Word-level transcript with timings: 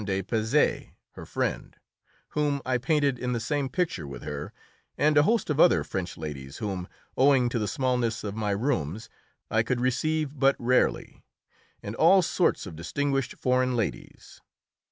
de 0.03 0.23
Pezé, 0.23 0.93
her 1.11 1.27
friend, 1.27 1.75
whom 2.29 2.59
I 2.65 2.79
painted 2.79 3.19
in 3.19 3.33
the 3.33 3.39
same 3.39 3.69
picture 3.69 4.07
with 4.07 4.23
her, 4.23 4.51
and 4.97 5.15
a 5.15 5.21
host 5.21 5.51
of 5.51 5.59
other 5.59 5.83
French 5.83 6.17
ladies, 6.17 6.57
whom, 6.57 6.87
owing 7.15 7.49
to 7.49 7.59
the 7.59 7.67
smallness 7.67 8.23
of 8.23 8.33
my 8.33 8.49
rooms, 8.49 9.09
I 9.51 9.61
could 9.61 9.79
receive 9.79 10.39
but 10.39 10.55
rarely, 10.57 11.23
and 11.83 11.93
all 11.93 12.23
sorts 12.23 12.65
of 12.65 12.75
distinguished 12.75 13.35
foreign 13.37 13.75
ladies. 13.75 14.41